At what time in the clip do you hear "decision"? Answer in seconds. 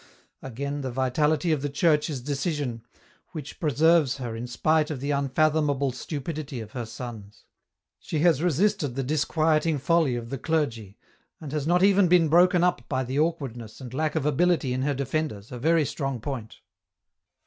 2.21-2.81